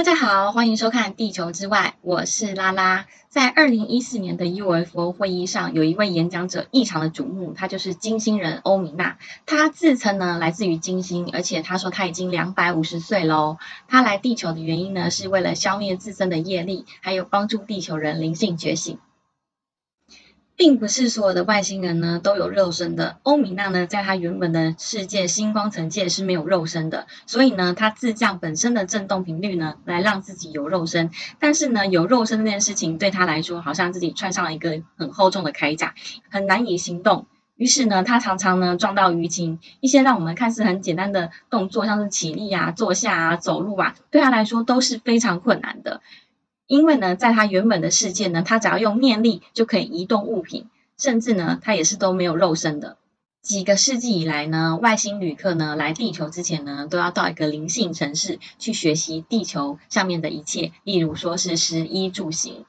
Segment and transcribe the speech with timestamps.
[0.00, 3.04] 大家好，欢迎收看《地球之外》，我是拉拉。
[3.28, 9.18] 在二零一四年的 UFO 会议上，有一位演讲者异常的瞩目，他就是金星人欧米娜。
[9.44, 13.58] 他自称呢来自于金星，而且他说他已经两百五十岁喽。
[13.88, 18.98] 他来地球的原因呢，是为了消灭自身的业力，还有帮助地球人灵性觉醒。
[20.60, 23.16] 并不是所有的外星人呢都有肉身的。
[23.22, 31.12] 欧米娜呢，在她原本的世界星光层界是没有肉身的，所以呢，她自降本身的振动频率呢，来让自己有肉身。
[31.38, 35.94] 但是呢，有肉身这件事情对她来说，好像自己穿上了一个很厚重的铠甲，
[36.28, 37.26] 很难以行动。
[37.56, 46.02] 于是呢，她常常呢撞到淤青，一些让我们看似很简单的动作，像是起立啊、坐下啊、走路啊，对她来说都是非常困难的。
[46.70, 52.96] 因为呢，在他原本的世界呢，他只要用念力就可以移动物品，甚至呢，他也是都没有肉身的。
[53.42, 62.64] 几个世纪以来呢，外星旅客呢来地球之前呢，都要到一个灵性城市去学习地球上面的一切，例如说是食衣住行。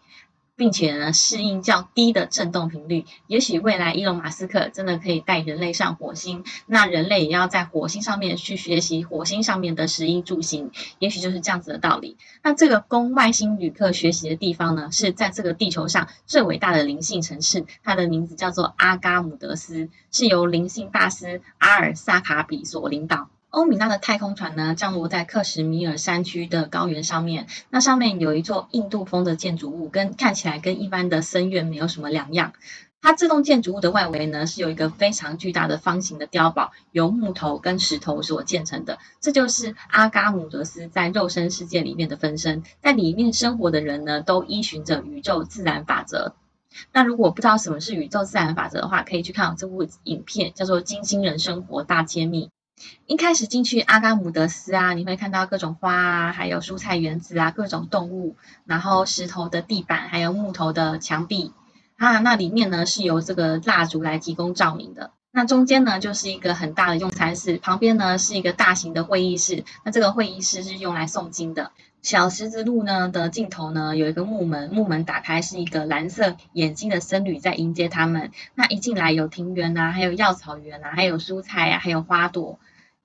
[0.62, 3.06] 并且呢，适应较低的振动频率。
[3.26, 10.70] 也许未来伊隆马斯克真的可以带人类上火星，那人类也要在火星上面去学习火星上面的食衣住行，
[11.00, 12.16] 也许就是这样子的道理。
[12.44, 23.30] 那这个供外星旅客学习的地方呢，是在这个地球上最伟大的灵性城市，它的名字叫做阿嘎姆德斯，是由灵性大师阿尔萨卡比所领导。
[23.52, 27.48] 欧米娜的太空船呢，降落在克什米尔山区的高原上面。
[27.70, 32.54] 那上面有一座印度风的建筑物，跟看起来跟一般的僧院没有什么两样。
[33.02, 39.00] 它这栋建筑物的外围呢，是有一个非常巨大的方形的碉堡，由木头跟石头所建成的。
[39.20, 46.36] 这就是阿嘎姆德斯在肉身世界里面的分身，在里面生活的人呢，都依循着宇宙自然法则。
[46.94, 52.46] 那如果不知道什么是宇宙自然法则的话，可以去看这部影片，叫做《金星人生活大揭秘》。
[53.06, 61.52] 一开始进去阿甘姆德斯啊，你会看到各种花啊，还有蔬菜园子啊，各种动物，然后石头的地板，还有木头的墙壁
[61.98, 65.12] 啊，那里面呢是由这个蜡烛来提供照明的。
[65.34, 71.72] 那中间呢就是一个很大的用餐室，旁边呢是一个大型的会议室，那这个会议室是用来诵经的。
[72.02, 78.32] 小十字路呢的尽头呢有一个木门，木门打开是一个蓝色眼睛的僧侣在迎接他们。
[78.56, 82.60] 那一进来有庭园啊，还有药草园啊，还有蔬菜啊，还有花朵。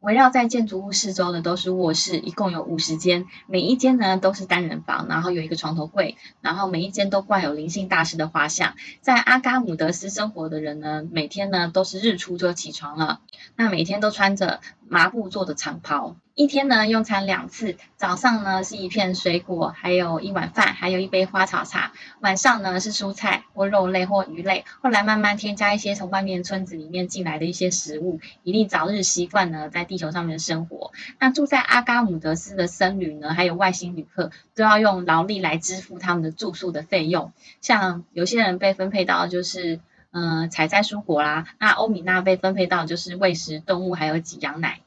[0.06, 8.76] 围绕在建筑物四周的都是卧室，一共有五十间，每一间呢都是单人房，然后有一个床头柜，然后每一间都挂有灵性大师的画像。
[9.00, 13.18] 在阿嘎姆德斯生活的人呢，每天呢都是日出就起床了，
[13.56, 16.16] 那每天都穿着麻布做的长袍。
[16.34, 21.92] 一天呢用餐两次，早上呢是一片水果，还有一碗饭，还有一杯花草茶。
[22.20, 24.66] 晚上呢是蔬菜或肉类或鱼类。
[24.82, 30.92] 后来慢慢添加一些从外面村子里面进来的一些食物，以利早日习惯呢在地球上面生活。
[31.18, 37.32] 那住在阿嘎姆德斯的僧侣呢，还有外星旅客，都要用劳力来支付他们的住宿的费用。
[37.62, 39.80] 像有些人被分配到就是
[40.10, 44.80] 嗯采摘蔬果啦，那欧米娜被分配到就是喂食动物，还有挤羊奶。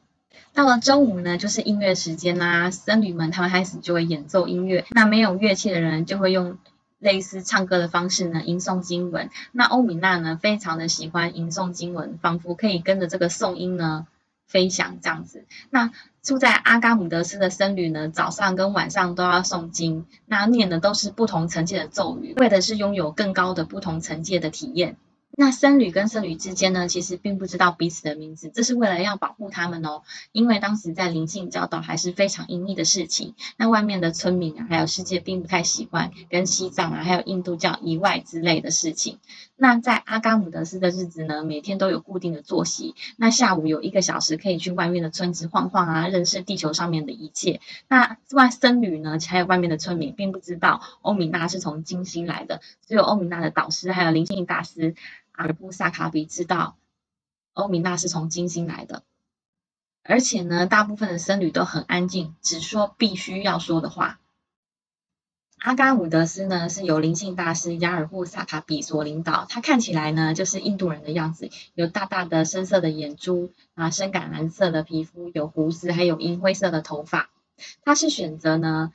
[0.52, 6.58] 到了中午呢，就是音乐时间啦，僧侣们他们开始就会演奏音乐，那没有乐器的人就会用
[6.98, 9.30] 类似唱歌的方式呢吟诵经文。
[9.52, 14.08] 那欧米娜呢，非常的喜欢吟诵经文，仿佛可以跟着这个诵音呢
[14.48, 15.46] 飞翔这样子。
[15.70, 15.92] 那
[16.24, 24.98] 住在阿嘎姆德斯的僧侣呢，早上跟晚上都要诵经，那念的都是不同层级的咒语，为的是拥有更高的不同层级的体验。
[25.40, 30.02] 那僧侣跟僧侣之间呢，其实并不知道彼此的名字，这是为了要保护他们哦。
[30.34, 39.18] 因为当时在灵性教导还是非常隐秘的事情，那外面的村民啊，还有世界并不太喜欢跟西藏啊，还有印度教以外之类的事情。
[39.56, 42.94] 那在阿嘎姆德斯的日子呢，每天都有固定的作息。
[43.16, 47.62] 那下午有一个小时可以去外面的村子晃晃啊，认识地球上面的一切。
[47.88, 54.96] 那外僧侣呢，还有外面的村民并不知道欧米娜是从金星来的，只有欧米娜的导师还有灵性大师。
[55.40, 56.76] 阿尔布萨卡比知道
[57.54, 59.04] 欧米娜是从金星来的，
[60.04, 64.20] 而且呢，大部分的僧侣都很安静，只说必须要说的话。
[65.60, 77.30] 阿嘎伍德斯呢是由灵性大师雅尔布萨卡比所领导，他看起来呢就是印度人的样子，有大大的深色的眼珠啊，深橄榄色的皮肤，有胡子，还有银灰色的头发。
[77.86, 78.92] 他是选择呢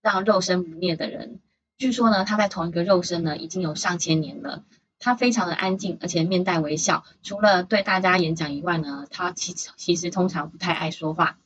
[0.00, 1.40] 让肉身不灭的人，
[1.76, 4.62] 据说呢他在同一个肉身呢已经有上千年了。
[5.00, 7.04] 他非常的安静，而且面带微笑。
[7.22, 11.38] 除了对大家演讲以外呢，他其其实通常不太爱说话。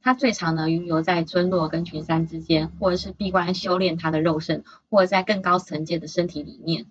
[0.00, 6.86] 他最常呢，云游在村落跟群山之间，或者是闭关修炼他的肉身，或者在更高层界的身体里面。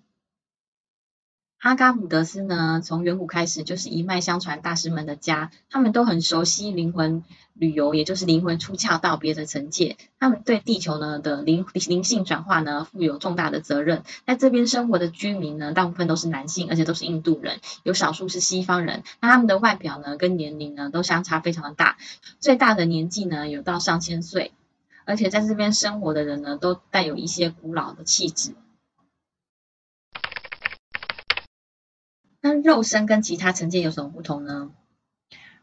[1.58, 9.96] 阿伽姆德斯呢，从远古开始就是一脉相传大师们的家，他们都很熟悉灵魂旅游，也就是灵魂出窍到别的层界。
[10.20, 14.04] 他们对地球呢的灵灵性转化呢负有重大的责任。
[14.24, 19.02] 在这边生活的居民呢，大部分都是男性，而且都是印度人，有少数是西方人。
[19.20, 21.98] 那他们的外表呢跟年龄呢都相差非常的大，
[22.38, 24.52] 最大的年纪呢有到上千岁，
[25.04, 28.52] 而且在这边生活的人呢都带有一些古老的气质。
[32.40, 34.70] 那肉身跟其他层界有什么不同呢？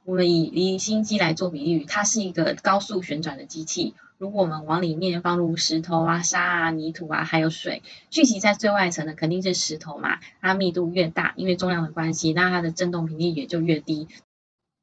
[0.03, 3.95] 我们以离心机来做比喻，它是一个高速旋转的机器。
[4.17, 14.07] 如果我们往里面放入石头啊、沙啊、泥土啊，还有水，聚集在最外层的肯定是石头嘛，它密度越大，因为重量的关系，那它的振动频率也就越低。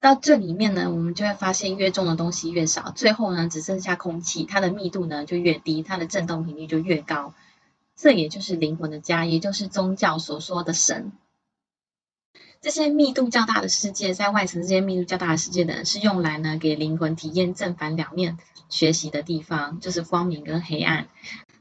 [0.00, 7.32] 到这里面呢，我们就会发现越重的东西越少，最后呢只剩下空气，它的密度呢就越低，它的振动频率就越高。
[7.94, 11.12] 这也就是灵魂的家，也就是宗教所说的神。
[12.62, 18.38] 这些密度较大的世界，在外层这些密度较大的世界的人，是用来呢给灵魂体验正反两面
[18.68, 21.08] 学习的地方，就是光明跟黑暗。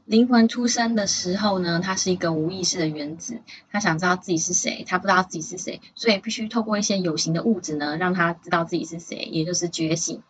[0.04, 3.40] 灵魂出生的时候呢，它是一个无意识的原子，
[3.72, 10.22] 他想知道自己是谁，他不知道自己是谁，所以必须透过一些有形的物质呢，让他知道自己是谁，也就是觉醒。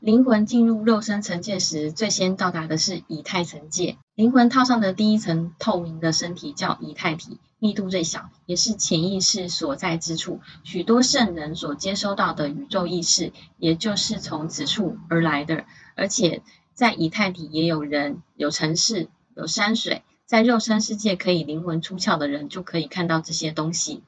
[0.00, 3.96] 灵魂进入肉身层界时，最先到达的是以太层界。
[4.16, 10.40] 灵魂套上的第一层透明的身体叫以太体，密度最小，也是潜意识所在之处。
[10.64, 15.64] 许多圣人所接收到的宇宙意识，也就是从此处而来的。
[15.94, 16.42] 而且
[16.74, 24.02] 在以太体也有人、有城市、有山水，在肉身世界可以灵魂出窍的人，就可以看到这些东西。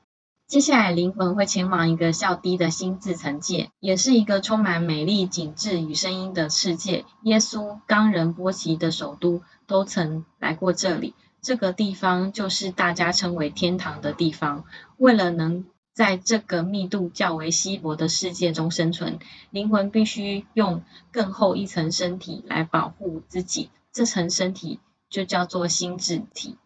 [0.48, 7.06] 接下来，灵魂会前往一个较低的心智层界，也是一个充满美丽景致与声音的世界。
[7.22, 11.14] 耶稣、冈仁波齐的首都都曾来过这里。
[11.42, 14.64] 这个地方就是大家称为天堂的地方。
[14.96, 19.18] 为了能在这个密度较为稀薄的世界中生存，
[19.50, 23.68] 灵魂必须用更厚一层身体来保护自己。
[23.92, 24.78] 这层身体
[25.10, 26.56] 就叫做心智体。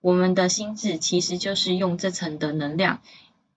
[0.00, 3.00] 我们的心智其实就是用这层的能量。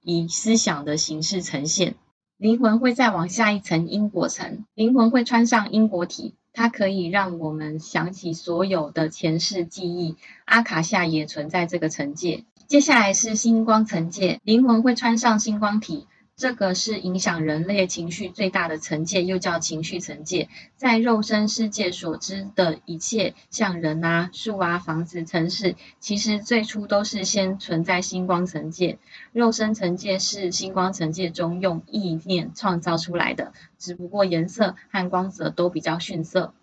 [0.01, 1.95] 以思想的形式呈现，
[2.37, 10.15] 灵魂会再往下一层因果层，灵魂会穿上因果体，它可以让我们想起所有的前世记忆。
[10.45, 16.07] 阿卡夏也存在这个层界，接下来是星光层界，灵魂会穿上星光体。
[16.39, 20.47] 这个是影响人类情绪最大的层界，又叫情绪层界。
[20.77, 28.99] 在肉身世界所知的一切，像人啊、树啊、房子、城市，其实最初都是先存在星光层界。
[29.33, 36.53] 肉身层界是星光层界中用意念创造出来的，只不过颜色和光泽都比较逊色。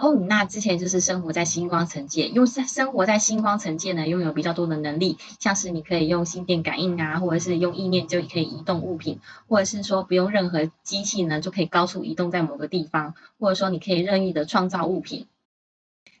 [0.00, 15.26] 欧米娜之前就是生活在星光层界，用生活在星光层界呢，拥有比较多的能力，像是你可以用心电感应啊，或者是用意念就可以移动物品，或者是说不用任何机器呢，就可以高速移动在某个地方，或者说你可以任意的创造物品。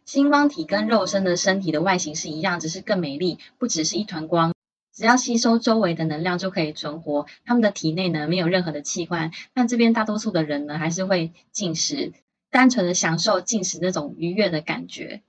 [0.04, 4.52] 星光体跟肉身的身体的外形是一样，只是更美丽，不只是一团光，
[4.94, 7.24] 只要吸收周围的能量就可以存活。
[7.46, 12.12] 他们的体内呢没有任何的器官，但这边大多数的人呢还是会进食。
[12.50, 15.22] 单纯的享受进食那种愉悦的感觉，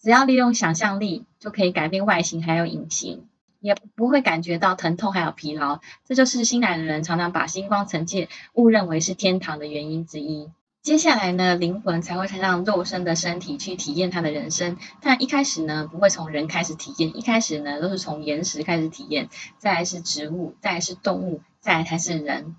[0.00, 3.28] 只要利用想象力就可以改变外形还有隐形，
[3.60, 5.80] 也不会感觉到疼痛还有疲劳。
[6.04, 10.50] 这就是新来的人常常把星光层界误认为是天堂的原因之一。
[10.82, 14.76] 接下来呢，灵魂才会穿上肉身的身体去体验他的人生。
[15.00, 22.54] 但一开始呢，不会从人开始体验，一开始呢都是从岩石开始体验，再来是植物，再来是动物，再来才是人。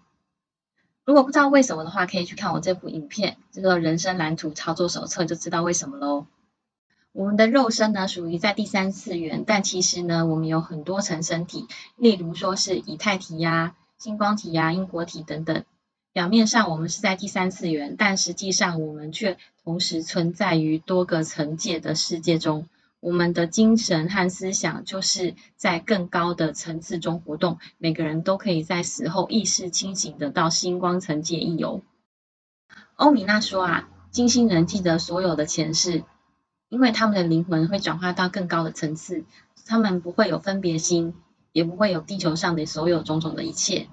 [1.07, 6.25] 如果不知道为什么的话，可以去看我这部影片，这个人生蓝图操作手册，就知道为什么喽。
[7.13, 15.63] 我们的肉身呢，属于在第三次元，但其实呢，我们有很多层身体，例如说是以太体呀、星光体呀、因果体等等。
[16.11, 22.67] 表面上我们是在第三次元，但实际上我们却同时存在于多个层界的世界中。
[22.99, 27.59] 我们的精神和思想就是在更高的层次中活动。
[27.77, 31.83] 每个人都可以在死后意识清醒的到星光层界一游。
[32.95, 36.03] 欧米娜说啊，金星人记得所有的前世，
[36.69, 39.23] 因为他们的灵魂会转化到更高的层次，
[39.67, 41.13] 他们不会有分别心，
[41.51, 43.87] 也不会有地球上的所有种种的一切。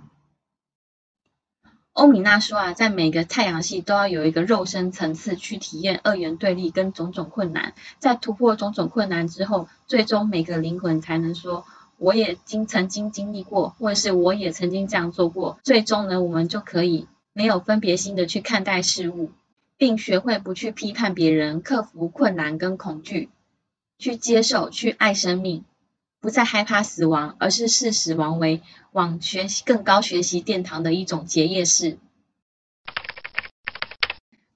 [1.95, 11.65] 欧米娜说啊，在每个太阳系都要有一个肉身层次去体验二元对立跟种种困难，在突破种种困难之后，最终每个灵魂才能说，
[11.97, 15.61] 我也经曾经经历过，或者是我也曾经这样做过。
[15.63, 19.31] 最终呢，我们就可以没有分别心的去看待事物，
[19.77, 23.29] 并学会不去批判别人，克服困难跟恐惧。
[23.99, 25.65] 去接受、去爱生命，
[26.25, 28.63] 不再害怕死亡，而是视死亡为
[28.93, 31.99] 往学习更高学习殿堂的一种结业式。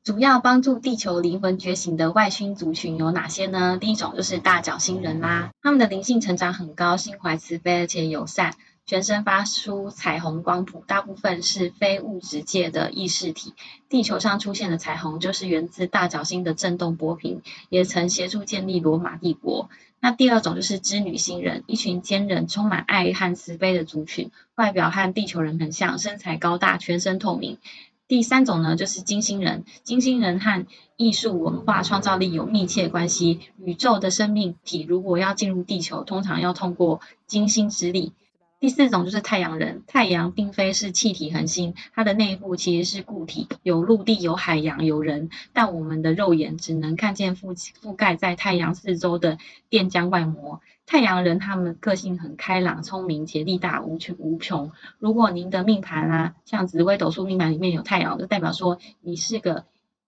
[0.03, 3.77] 主要帮助地球灵魂觉醒的外星族群有哪些呢？
[3.79, 8.55] 第一种就是大角星人啦，他们的灵性成长很高，心怀慈悲而且友善，
[8.89, 13.53] 全身发出彩虹光谱，大部分是非物质界的意识体。
[13.91, 19.69] 地球上出现的彩虹就是源自大角星的振动波频，也曾协助建立罗马帝国。
[20.01, 27.59] 那第二种就是织女星人，一群坚韧、充满爱和慈悲的族群，外表和地球人很像，身材高大，全身透明。
[28.07, 29.67] 第三种呢，就是金星人。
[29.83, 30.65] 金星人和
[30.97, 33.41] 艺术、文化、创造力有密切关系。
[33.63, 38.15] 宇宙的生命体如果要进入地球，通常要通过金星之力。
[38.61, 39.85] 第四种就是太阳人。
[39.87, 49.39] 太阳并非是气体恒星，它的内部其实是固体，有陆地、有海洋、有人，但我们的肉眼只能看见覆覆盖在太阳四周的
[49.69, 50.61] 电浆外膜。
[50.87, 54.73] 太阳人他们个性很开朗、聪明且力大无穷无穷。
[54.99, 59.67] 如果您的命盘啊，像紫微斗数命盘里面有太阳，就代表说你是个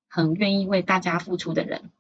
[0.09, 1.91] 很愿意为大家付出的人。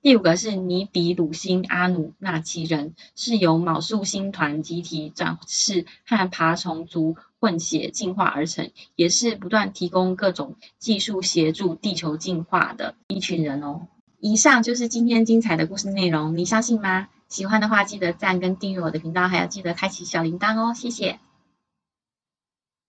[0.00, 13.88] 第五个是尼比鲁星阿努纳奇人，是由卯宿星团集体转世和爬虫族混血进化而成，也是不断提供各种技术协助地球进化的一群人哦。
[14.20, 17.08] 以上就是今天精彩的故事内容，你相信吗？
[17.28, 21.18] 喜欢的话，记得赞跟订阅我的频道，还要记得开启小铃铛哦，谢谢。